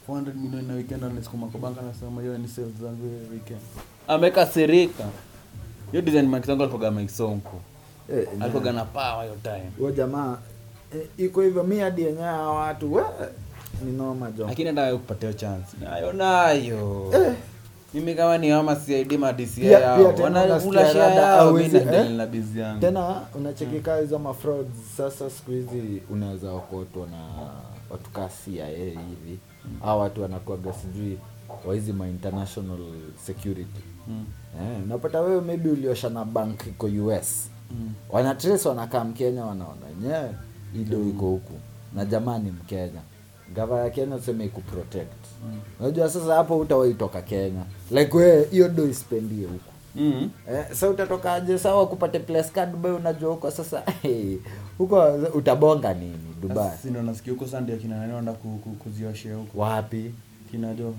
[0.07, 3.59] 400 million na weekend anasukuma kwa banka anasema hiyo ni sales zangu ya weekend.
[4.07, 5.03] Amekasirika.
[5.91, 7.61] Hiyo design Mekisonko alikuwa Mekisonko
[8.13, 9.71] Eh, alikuwa na power hiyo time.
[9.79, 10.37] Huyo jamaa
[10.95, 13.03] eh, iko hivyo mi hadi yenyewe watu we
[13.85, 15.77] ni noma jo lakini kupatia chance.
[15.83, 17.11] Nayo nayo.
[17.13, 17.33] Eh.
[17.93, 21.53] mimi kama ni ama CID ma DCI yao pia tena wana unasikia kula share yao
[21.53, 22.81] mimi na na busy yangu.
[22.81, 27.17] Tena unachekika hizo mafrauds sasa siku hizi unaweza okotwa na
[27.89, 29.39] watu kaa cia hivi.
[29.83, 31.17] Au watu wanakuaga sijui
[31.65, 32.77] wa hizi ma international
[33.25, 33.81] security.
[34.07, 34.25] Mm.
[34.61, 37.93] eh, unapata wewe maybe uliosha na bank iko us Mm.
[38.09, 39.85] wanatrace wanakaa mkenya wanaona.
[39.87, 40.29] Wenyewe
[40.75, 41.53] ido iko huku.
[41.95, 43.01] Na jamani mkenya
[43.55, 45.13] gava ya kenya sema ikuprotect
[45.79, 47.63] unajua sasa hapo utawaitoka kenya.
[47.91, 49.71] Like we hiyo do ispendie huko.
[49.95, 50.29] Mm.
[50.51, 54.37] eh, sa utatokaje sawa kupate place ka dubai unajua huko sasa hey,
[54.77, 56.71] huko utabonga nini dubai?
[56.83, 59.59] Sasa nasikia huko Sunday akina nani wanaenda ku- ku- kuzioshea huko?
[59.59, 60.11] Wapi?
[60.51, 60.95] Kina Joho.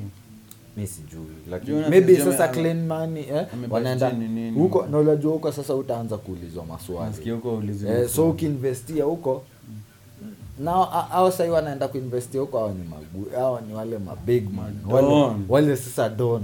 [0.76, 4.12] Mi sijui lakini na maybe sasa ame- clean money eh, wanaenda
[4.54, 9.42] huko na unajua huko sasa utaanza kuulizwa Nasikia maswali huko eh, so ukiinvestia huko
[10.58, 14.74] nao au sahii wanaenda kuinvestia huko hao ni magu hao ni wale mabig man.
[14.88, 16.42] Wale, wale sasa don.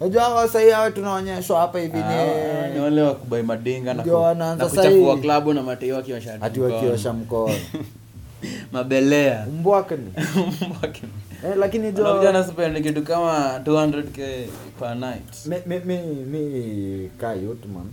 [0.00, 4.20] Unajua hao sahii hao tunaonyeshwa hapa hivi Ah, ni wale wa kubai madinga na, Ndio
[4.22, 7.54] wanaanza na kuchafua klabu na mateo wakiosha ati wakiosha mkono.
[8.72, 9.46] Mabelea.
[9.60, 10.12] Mbwakni
[11.44, 14.46] eh, lakini jo Unakuja na spend kitu kama 200k
[14.80, 15.46] per night.
[15.46, 17.34] Mi, mi, mi, mi kaa
[17.74, 17.86] man.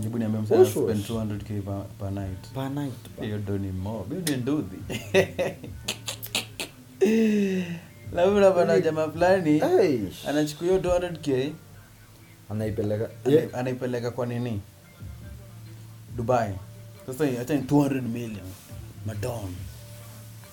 [0.00, 1.10] Jibu niambia msana spend ush.
[1.10, 2.48] 200k per, per night.
[2.54, 3.24] Per night pa.
[3.24, 4.76] hiyo ndo ni mob hiyo ni nduthi
[8.14, 9.62] labda unapata jamaa fulani
[10.28, 11.50] anachukua hiyo 200k
[12.50, 13.08] anaipeleka.
[13.24, 14.60] Ana- anaipeleka kwa nini?
[16.16, 16.52] Dubai.
[17.06, 18.46] Sasa acha ni 200 million.
[19.06, 19.54] Madon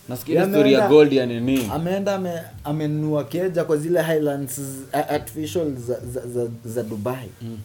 [0.09, 1.69] nasikia yeah, story ya gold ya nini?
[1.73, 4.61] ameenda ame- amenunua keja kwa zile highlands
[4.93, 7.29] artificial za, za, za, za dubai.
[7.41, 7.57] Mm.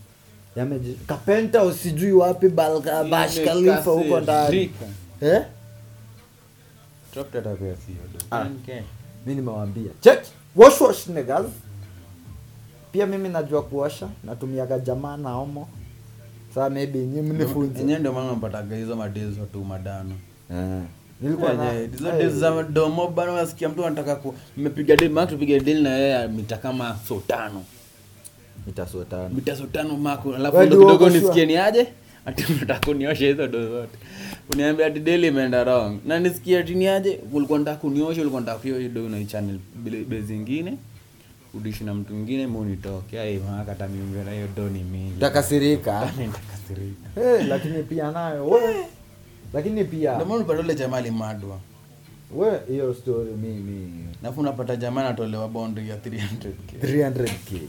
[0.57, 3.05] Yameji- kapenta usijui wapi balka
[3.37, 4.71] Ile khalifa huko ndani.
[5.21, 5.43] Eh?
[8.31, 8.45] Ah.
[9.27, 9.91] Mi nimewambia.
[10.01, 10.21] Check.
[10.57, 11.47] Wash wash niggas
[12.93, 14.09] pia mimi najua kuosha.
[14.25, 15.69] Natumiaga jamaa na omo.
[16.55, 17.81] Saa maybe nyi mnifunze.
[17.81, 20.15] Enyewe ndio maana mpataga hizo madezo tu madano.
[20.51, 20.83] Eh.
[21.21, 25.27] nilikuwa na Enyewe, hizo deals za domo bana unasikia mtu anataka ku mmepiga deal maana
[25.31, 27.65] tupiga deal na yeye mita kama so tano
[28.71, 31.87] itasotana mita so tano mark alafu ndo kidogo nisikie ni aje
[32.27, 33.99] ati unataka kuniosha hizo do zote.
[34.53, 35.99] Uniambia ati deal imeenda wrong.
[36.07, 39.59] Na nisikie ati ni aje ulikuwa unataka kuniosha ulikuwa unataka hiyo do na channel
[40.09, 40.77] base zingine
[41.55, 43.89] udishi na mtu mwingine mimi unitoke ai maka hata
[44.25, 45.13] na hiyo do ni mingi.
[45.17, 47.09] Utakasirika nitakasirika.
[47.15, 48.49] Hey, lakini pia nayo.
[48.49, 48.61] We
[49.55, 50.19] lakini pia
[52.37, 54.07] we hiyo story mimi?
[54.23, 57.61] Nafu unapata jamaa anatolewa bondi ya 300k 300k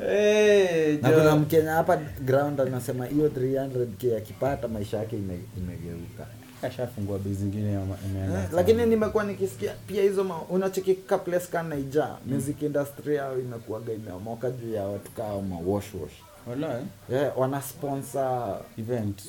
[0.00, 6.26] hey, na kuna mkenya hapa ground anasema hiyo 300k akipata maisha yake ime, imegeuka.
[6.60, 7.72] Kashafungua zingine
[8.34, 10.24] Eh, lakini nimekuwa nikisikia pia hizo
[11.18, 16.12] place ka naija music industry yao imekuwaga imeomoka juu ya watu kaa ma wash wash.
[16.46, 16.84] Wala, eh?
[17.12, 19.22] yeah, wana sponsor event.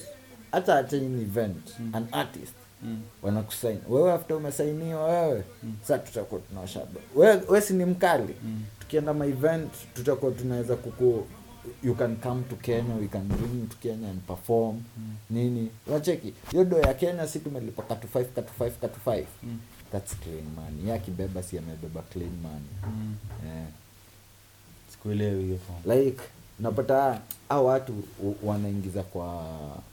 [0.52, 3.02] hata hata in event an artist mm.
[3.22, 3.80] wanakusaini.
[3.90, 5.44] Wewe after umesainiwa wewe
[5.88, 8.36] sa tutakuwa tunawashaba wewe we si ni mkali.
[8.44, 8.64] Mm.
[8.80, 11.28] tukienda ma event tutakuwa tunaweza kuku
[11.84, 14.82] you can come to kenya we can bring to kenya and perform.
[15.30, 15.70] Nini?
[15.88, 19.60] Wacheki hiyo do ya kenya si tumelipa katu 5 katu 5 katu 5 Mm.
[19.92, 20.90] that's clean money.
[20.90, 22.70] Ya akibeba si amebeba clean money.
[22.88, 23.16] Mm.
[23.46, 23.68] yeah.
[24.92, 26.22] sikuelewi hiyo like
[26.60, 27.94] napata hao watu
[28.44, 29.46] wanaingiza kwa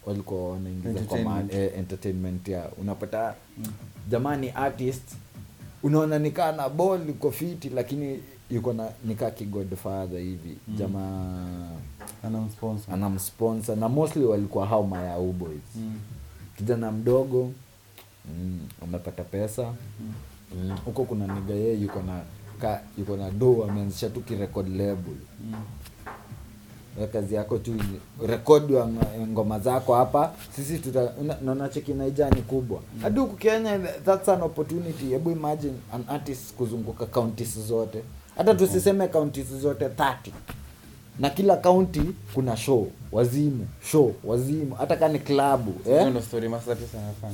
[0.06, 3.34] walikuwa wanaingiza kwa man, eh, entertainment ya unapata
[4.10, 5.02] jamani artist
[5.82, 10.76] unaona nikaa na ball uko fiti lakini yuko na nikaa kigodfather hivi Mm.
[10.76, 11.68] jamaa
[12.24, 12.94] Anamsponsor.
[12.94, 15.94] anamsponsor na mostly walikuwa hao mayau boys Mm.
[16.56, 17.52] kijana mdogo
[18.38, 19.74] mm, amepata pesa huko
[20.62, 22.20] Mm, huko kuna niga yeye yuko na
[22.60, 25.54] ka, yuko na do ameanzisha tu kirecord label Mm.
[26.98, 27.74] Wewe kazi yako tu
[28.26, 28.88] rekodi wa
[29.28, 30.32] ngoma zako hapa.
[30.56, 31.12] Sisi tuta
[31.44, 32.80] naona cheki naija ni kubwa.
[33.02, 35.04] Hadi huku kenya that's an opportunity.
[35.06, 38.02] Hebu imagine an artist kuzunguka counties zote.
[38.36, 40.14] Hata tusiseme counties zote 30
[41.18, 42.02] na kila kaunti
[42.34, 42.86] kuna show.
[43.12, 44.74] Wazimu show wazimu.
[44.74, 46.04] Hata kama ni klabu eh?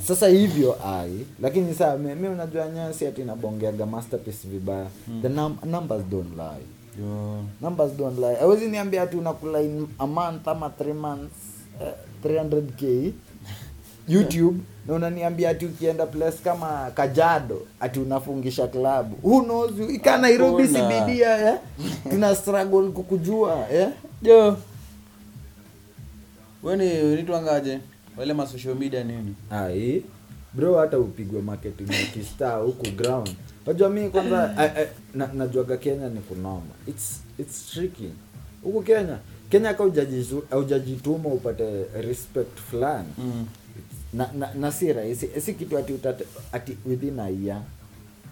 [0.07, 1.27] sasa hivyo ai.
[1.42, 4.87] Lakini saa mi unajua nyasi ati nabongeaga masterpiece vibaya.
[5.22, 6.66] The num numbers don't lie
[7.61, 8.37] Numbers don't lie.
[8.40, 11.35] Awezi niambia ati unakula in a month ama three months
[11.80, 13.12] uh, 300k
[14.09, 19.70] youtube na unaniambia ati ukienda place kama kajado ati unafungisha klabu who knows?
[19.78, 21.59] You ika nairobi sibidia cbd eh?
[22.11, 23.88] tuna struggle kukujua eh?
[24.22, 24.57] jo
[26.62, 27.78] weni nitwangaje
[28.16, 29.35] wale ma social media nini?
[29.50, 30.02] Ai.
[30.54, 33.30] Bro hata upigwe marketing ya kistar huku ground
[33.66, 36.61] unajua mi kwanza I- I- na, najuaga kenya ni kunoma.
[36.88, 38.11] It's, it's tricky.
[38.64, 39.18] Huku kenya
[39.50, 40.42] kenya ka hujajizu-
[41.29, 43.09] upate respect fulani.
[43.18, 43.46] Mm.
[44.12, 45.29] na, na, na si rahisi.
[45.40, 47.61] Si kitu ati utate, ati within a year.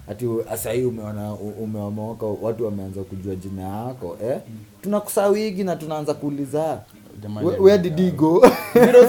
[0.09, 4.39] Ati sahii umeona umeomoka watu wameanza kujua jina yako eh?
[4.83, 6.81] tunakusawigi na tunaanza kuuliza
[7.23, 7.47] Jamani.
[7.49, 8.47] "Where- where did he go?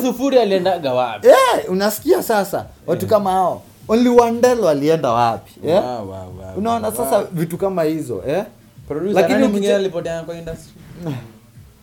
[0.01, 1.27] Sufuri aliendaga wapi?
[1.57, 5.83] Eh, unasikia sasa watu kama hao only wandel walienda wapi yeah?
[5.85, 6.97] Wow, wow, wow, unaona wow.
[6.97, 8.43] sasa vitu kama hizo eh?
[9.13, 9.47] Lakini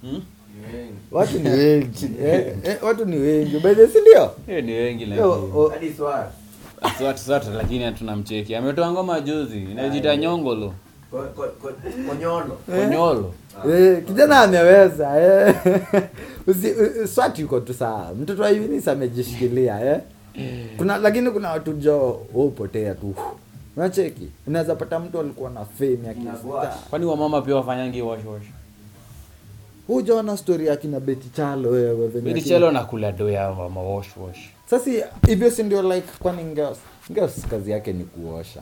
[0.03, 0.23] hmm?
[1.11, 2.57] watu ni wengi eh?
[2.65, 4.31] Eh, watu ni wengi bee sindio
[4.65, 5.27] ni wengi lakini.
[5.55, 6.29] o- Hadi swali.
[6.99, 8.55] Swat swat lakini hatuna mcheki.
[8.55, 10.75] Ametoa ngoma juzi inajita Nyongolo.
[11.11, 11.73] Ko- ko- ko-
[12.67, 13.33] Konyolo.
[13.71, 15.55] Eh, kijana ameweza eh.
[17.15, 18.51] Swati yuko tu saa mtoto wa
[18.89, 20.01] amejishikilia eh.
[20.77, 23.15] Kuna lakini kuna watu jo upotea tu
[23.77, 26.15] unacheki unaweza pata mtu alikuwa na fame ya.
[26.91, 28.43] Kwani wamama pia wafanyangi wash wash?
[29.87, 33.53] hujaona story ya kina Betty Chalo wewe venye Chalo akina- chelo na kula do ya
[33.53, 34.39] mama wash wash.
[34.71, 34.91] sasa
[35.27, 36.79] hivyo si ndio like kwani Ngeos
[37.13, 38.61] Ngeos kazi yake ni kuosha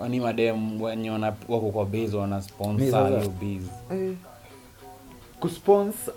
[0.00, 3.96] Wani madem wenye wana wako kwa base wana sponsor hiyo base.
[4.04, 4.12] eh.
[5.40, 6.14] kusponsor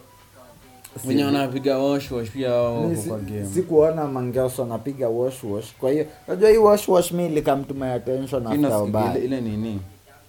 [1.08, 3.46] Wenye wanapiga wash wash pia wao kwa game.
[3.54, 5.74] sikuona mangeos anapiga wash wash.
[5.80, 9.80] Kwa hiyo unajua hii wash wash mi ilikam to my attention after ile, nini?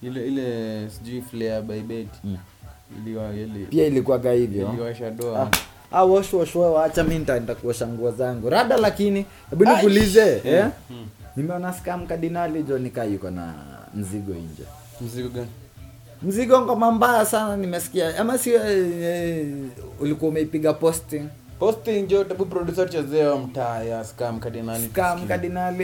[0.01, 2.37] Ile ile sijui flare by bet Mm.
[2.97, 4.69] iliwa ile pia ilikuwaga hivyo.
[4.73, 5.41] iliwasha doa.
[5.41, 5.49] Ah,
[5.97, 8.49] ah, wash wash wewe wacha mi nitaenda kuosha nguo zangu.
[8.49, 10.65] Rada lakini hebu nikulize nikuulize Mm, eh?
[10.89, 11.07] mm.
[11.35, 13.53] nimeona scam kardinali jo nikaa yuko na
[13.95, 14.63] mzigo nje.
[15.01, 15.47] Mzigo gani
[16.21, 18.19] mzigo ngoma mbaya sana nimesikia.
[18.19, 19.47] Ama si eh,
[19.99, 21.23] ulikuwa umeipiga posting?
[21.59, 22.89] Posting tabu producer
[23.37, 24.39] mtaa ya scam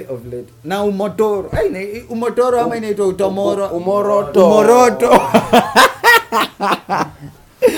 [0.09, 0.53] of late.
[0.63, 1.49] Na umotoro.
[1.51, 3.67] Ai, umotoro ama inaitwa utomoro?
[3.67, 4.45] Umoroto.
[4.47, 5.09] umoroto.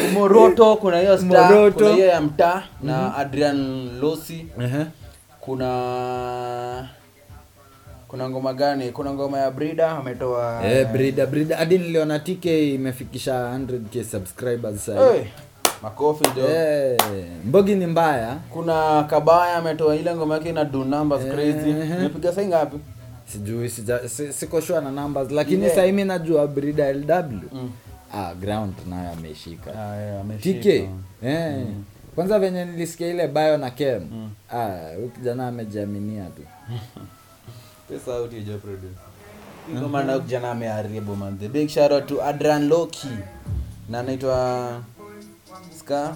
[0.10, 1.78] Umoroto kuna hiyo star Umoroto.
[1.78, 4.48] kuna hiyo ya mtaa na adrian losi.
[5.40, 6.88] Kuna
[8.16, 8.92] kuna ngoma gani?
[8.92, 11.58] Kuna ngoma ya brida ametoa Eh, brida brida.
[11.58, 15.24] Hadi niliona tk imefikisha 100k subscribers sasa hey,
[15.82, 16.50] makofi ndio.
[16.50, 16.98] Eh,
[17.46, 18.38] mbogi ni mbaya.
[18.50, 21.32] Kuna kabaya ametoa ile ngoma yake ina do numbers hey.
[21.32, 21.70] crazy.
[21.70, 21.90] eh.
[22.00, 22.78] imepiga sai ngapi?
[23.26, 25.76] Sijui sija, si, siko sure na numbers lakini yeah.
[25.76, 27.72] sahii mi najua brida lw Mm.
[28.14, 29.72] ah, ground nayo ameshika.
[29.80, 30.66] Ah, yeah, tk
[31.24, 31.66] eh.
[32.16, 34.02] kwanza venye nilisikia ile bayo na kem.
[34.52, 36.42] Ah, huyu kijana amejiaminia tu
[37.90, 38.32] pesa out
[39.90, 43.08] maana kijana ameharibu man big shout out to Adrian Loki.
[43.90, 44.82] Na anaitwa
[45.80, 46.16] Ska.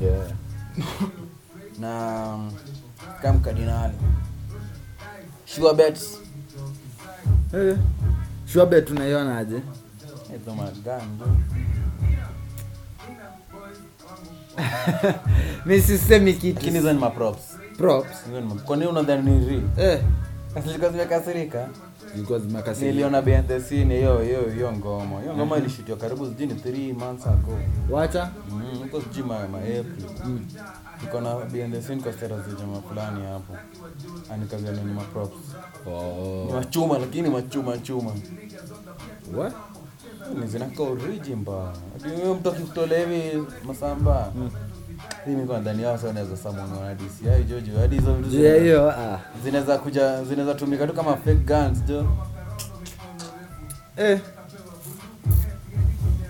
[0.00, 0.30] Yeah.
[1.80, 2.50] na
[3.22, 3.90] Cam Cardinal.
[5.46, 6.18] Sure bets
[7.54, 7.78] hizo
[15.66, 18.24] mi sisemi lakini kitu hizo ni maprops props.
[18.26, 19.62] Hizo kwa nini unadhani ni real?
[19.78, 20.00] Eh.
[20.54, 21.68] Kasirika zimekasirika.
[22.14, 22.92] Zilikuwa zimekasirika.
[22.92, 25.20] Niliona behind the scene hiyo hiyo hiyo ngoma.
[25.20, 27.58] Hiyo ngoma ilishutiwa karibu sijui ni 3 months ago.
[27.90, 28.30] Wacha?
[28.50, 30.06] Mm, huko sijui ma, ma April.
[31.04, 33.56] Iko na behind the scene kwa sera za jamaa fulani hapo.
[34.32, 35.36] Anikazana ni ma props.
[35.86, 36.48] Oh.
[36.54, 38.12] machuma lakini machuma chuma
[39.36, 39.54] What?
[40.40, 41.72] ni zinaka origin ba.
[42.14, 44.32] Ndio mtu akikutolea hivi masamba.
[44.34, 44.50] Mimi
[48.62, 49.18] hiyo ah.
[49.44, 52.06] zinaweza kuja zinaweza tumika tu kama fake guns jo.
[53.96, 54.18] Eh.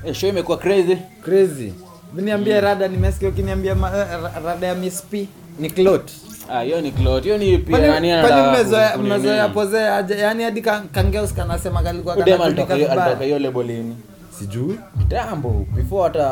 [0.05, 0.97] eh show imekuwa crazy.
[1.25, 1.73] Crazy.
[2.15, 4.07] Niambie rada nimesikia ukiniambia ma- eh,
[4.45, 6.11] rada ya Miss P ni clot
[6.51, 7.25] ah hiyo ni clot.
[7.25, 8.29] hiyo ni pia nani ana.
[8.29, 10.19] kwani mmezoea mmezoea poze aje?
[10.19, 10.63] Yaani hadi
[10.93, 13.97] kangeus kanasema kalikuwa Huyu dem alitoka hiyo- alitoka hiyo label lini
[14.39, 14.79] sijui.
[14.99, 16.29] Kitambo before hata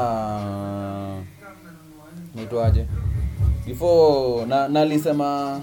[2.36, 2.86] naitwaje?
[3.66, 5.60] Before na nalisema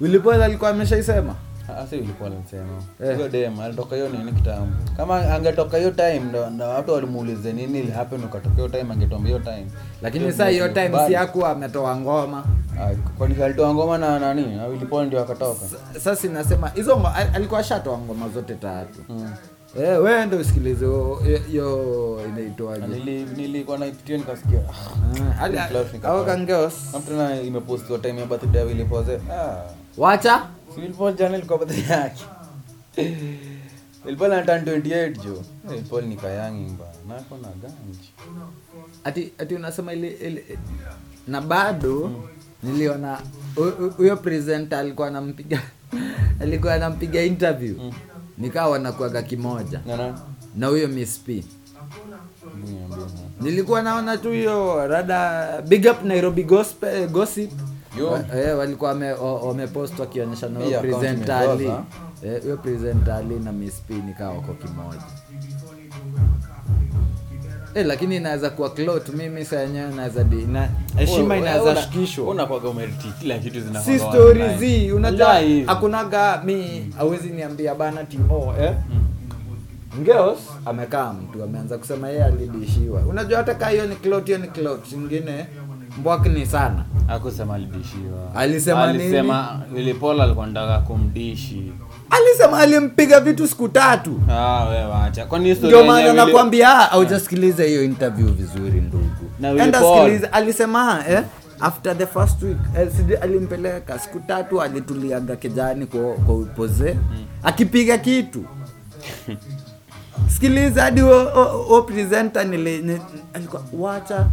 [0.00, 1.34] Wilipol alikuwa ameshaisema?
[1.68, 3.14] Ah, si ulikuwa nasema Eh.
[3.16, 4.72] huyo dem alitoka hiyo nini kitambo.
[4.96, 7.90] Kama angetoka hiyo time ndo ndo watu walimuulize nini ili
[8.24, 9.66] ukatoka hiyo time angetomba hiyo time.
[10.02, 12.44] Lakini saa hiyo time si yakuwa ametoa ngoma.
[12.80, 14.66] Ah, kwani alitoa ngoma na nani na
[15.04, 15.60] ndio akatoka.
[16.00, 17.02] Sasa inasema hizo
[17.34, 18.98] alikuwa ashatoa ngoma zote tatu.
[19.08, 19.30] Mm.
[19.78, 20.86] Eh, wewe ndio usikilize
[21.48, 22.86] hiyo- inaitwaje?
[23.36, 24.60] Nilikuwa naipitia nikasikia.
[25.40, 29.56] Ah, au kangeos kama tena imepostiwa time ya birthday ya Willy Paul ah.
[29.96, 30.46] Wacha.
[30.76, 32.24] Willy Paul jana ilikuwa birthday yake.
[34.04, 35.42] Willy Paul ana turn 28 jo.
[35.70, 38.12] Willy Paul ni kayangi mbaya na ako na ganji
[39.04, 40.44] ati ati unasema ile ile
[41.28, 42.10] na bado
[42.62, 43.18] niliona
[43.56, 45.62] hu- hu- huyo presenter alikuwa anampiga
[46.42, 47.74] alikuwa anampiga interview.
[47.78, 47.92] Mm.
[48.38, 49.80] Nikawa wanakuaga kimoja.
[50.56, 51.44] Na huyo Miss P.
[53.40, 57.50] Nilikuwa naona tu hiyo rada big up Nairobi gospel gossip.
[58.12, 58.90] Wa- eh, walikuwa
[59.46, 61.64] wamepost wakionyesha na huyo account presenter Ali.
[62.24, 62.56] Eh, huyo
[63.38, 65.02] na Miss P nikawa wako kimoja
[67.74, 72.28] Eh, lakini inaweza kuwa clot mimi saa yenyewe naweza di na heshima inaweza shikishwa.
[72.28, 73.82] unakwaga umeriti kila kitu zinakuwa.
[73.82, 78.72] si story zi unajua hakunaga mi awezi niambia bana timo eh?
[80.00, 84.48] ngeos amekaa mtu ameanza kusema yeye alidishiwa unajua hata kaa hiyo ni clot hiyo ni
[84.48, 85.46] clout ingine
[85.98, 89.04] mbwakni sana Hakusema alidishiwa Alisema nini?
[89.04, 91.72] alisema Willy alikuwa nataka kumdishi
[92.10, 94.20] alisema alimpiga vitu siku tatu.
[94.30, 95.10] Ah
[95.62, 99.60] ndio maana nakwambia aujasikiliza hiyo interview vizuri ndugu.
[99.62, 101.22] Enda sikiliza alisema eh,
[101.60, 102.56] after the first week
[103.10, 103.98] eh, alimpeleka.
[103.98, 106.96] Siku tatu alituliaga kijani kwa, kwa upoze
[107.42, 108.44] akipiga kitu.
[110.34, 113.00] Sikiliza hadi o, o, o presenter nili, nili,
[113.78, 114.26] wacha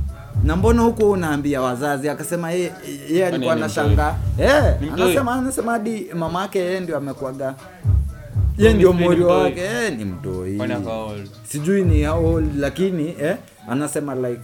[0.43, 2.09] na mbona huko unaambia wazazi?
[2.09, 2.71] Akasema ye,
[3.09, 4.15] ye alikuwa anashangaa.
[4.39, 4.63] Eh,
[4.93, 7.55] anasema anasema hadi mamake yeye ndio amekuaga.
[8.57, 9.61] Ye ndio mori wake.
[9.61, 10.57] Eh, ni mtoi
[11.43, 13.35] sijui ni how old lakini eh,
[13.69, 14.41] anasema like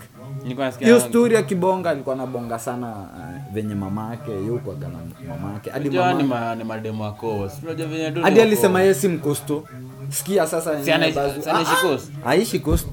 [0.85, 4.97] hiyo story ya kibonga alikuwa anabonga sana uh, venye mamake yukwaga na
[5.29, 5.69] mamake.
[5.69, 5.89] Hadi
[6.23, 6.35] mama
[8.23, 9.63] hadi alisema yeye si mkosto
[10.09, 12.87] sikia sasa Si anaishi- coast?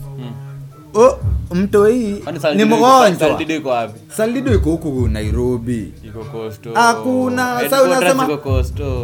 [0.94, 1.18] Oh,
[1.54, 2.22] mtoi hii.
[2.54, 3.28] Ni iko- mgonjwa.
[4.16, 5.92] Saldido iko huku nairobi.
[6.04, 6.24] Iko.
[6.74, 8.26] Hakuna, sa unasema-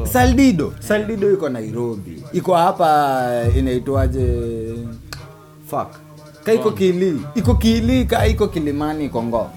[0.07, 0.72] saldido.
[0.80, 2.24] Saldido iko nairobi.
[2.32, 3.20] Iko hapa
[3.59, 4.26] inaitwaje?
[5.70, 5.88] Fuck.
[6.45, 9.51] Ka iko kili iko kili ka iko kilimani kongo.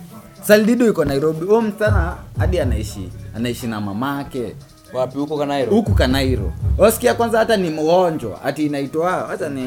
[0.43, 1.45] Saldido iko nairobi.
[1.45, 3.09] Huo msana hadi anaishi.
[3.35, 4.55] Anaishi na mamake
[4.93, 5.17] wapi?
[5.17, 9.61] Huko kanairo huku kanairo wasikia kwanza hata ni mgonjwa ati inaitwa hata ni,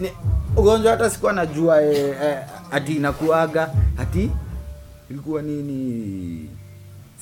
[0.00, 0.10] ni,
[0.56, 2.38] ugonjwa hata sikuwa najua e, e,
[2.70, 3.70] ati inakuaga.
[3.98, 4.30] Ati
[5.10, 6.50] ilikuwa nini?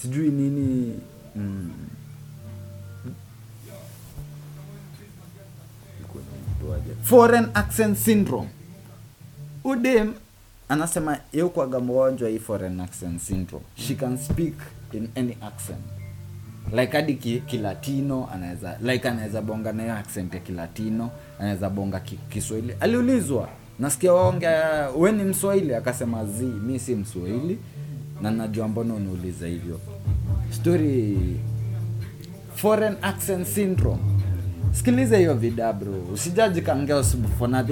[0.02, 0.98] Sijui nini.
[1.36, 1.70] Mm.
[7.02, 8.48] Foreign accent syndrome.
[9.64, 10.12] Udem
[10.68, 13.64] anasema yeukwaga mgonjwa hii foreign accent syndrome.
[13.76, 14.54] She can speak
[14.92, 15.78] in any accent
[16.72, 21.10] like hadi ki, kilatino anaweza like anaweza bonga nayo accent ya kilatino
[21.40, 22.74] anaweza bonga ki, kiswahili.
[22.80, 23.48] Aliulizwa
[23.78, 25.74] nasikia waongea we ni mswahili?
[25.74, 27.58] Akasema zi mi si mswahili.
[28.22, 29.80] Na najua mbona uniuliza hivyo.
[30.50, 31.18] Story
[32.54, 33.98] foreign accent syndrome.
[34.72, 35.68] Sikiliza hiyo vida
[36.14, 37.02] usijaji kangeo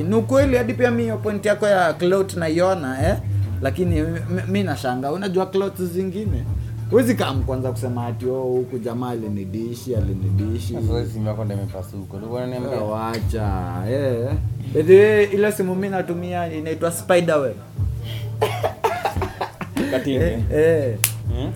[0.03, 3.17] ni ukweli hadi pia mi hiyo point yako ya clot naiona eh?
[3.63, 4.05] lakini
[4.49, 5.13] mi nashanga.
[5.13, 6.45] Unajua clot zingine
[6.91, 10.75] huwezi kam kwanza kusema ati oh, huku jamaa alinidishi alinidishi
[11.13, 12.19] simu yako ndio imepasuka
[13.91, 14.29] Eh,
[14.75, 14.89] eh.
[14.89, 17.57] Way, ile simu mi natumia inaitwa spiderweb
[20.07, 20.97] eh, eh.
[21.29, 21.53] Hmm?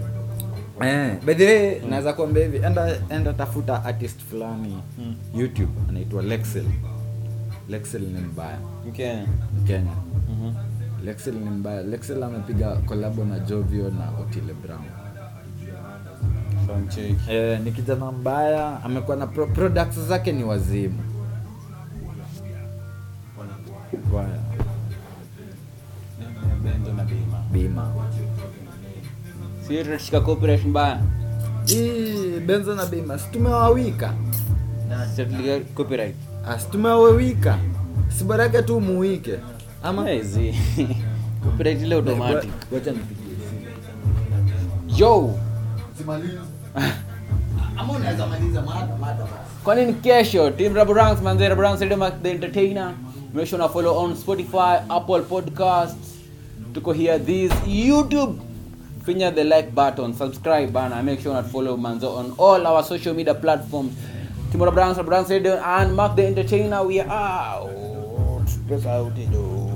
[0.89, 5.15] Eh, by the way, naweza kuambia hivi enda, enda tafuta artist fulani Mm.
[5.35, 6.65] youtube anaitwa lexel
[7.69, 8.59] lexel ni mbaya
[8.89, 9.27] Mkenya
[9.67, 9.91] kenya
[10.31, 10.53] -hmm.
[11.05, 14.81] lexel ni mbaya lexel amepiga kolabo na jovio na otile brown.
[17.29, 20.99] Eh, ni kijana mbaya amekuwa na pro products zake ni wazimu.
[26.97, 27.39] Na bima.
[27.53, 27.93] Bima
[29.69, 30.21] si tutashika
[31.67, 33.19] hii benzo na bima.
[33.19, 34.15] Situmewawika
[36.49, 37.59] asitumewawika
[38.19, 39.39] sibarake tu muwike
[39.83, 40.09] ama?
[40.11, 40.55] Hizi
[41.45, 42.51] copyright ile automatic.
[42.73, 44.99] Wacha nipigie simu.
[44.99, 45.35] yo
[47.79, 50.51] ama unaweza maliza mada mada basi kwani ni kesho?
[50.51, 52.95] Team raburangs manze raburangs radio Mark the entertainer.
[53.35, 56.17] Make sure na follow on spotify apple podcasts.
[56.73, 58.39] Tuko here this youtube.
[59.05, 63.15] Finya the like button subscribe bana make sure na follow manzo on all our social
[63.15, 63.93] media platforms.
[64.53, 68.47] Timora brands brands radio and mark the entertainer we are out.
[68.69, 69.70] Peace out yo.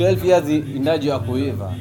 [0.00, 1.74] 12 years indaji kuiva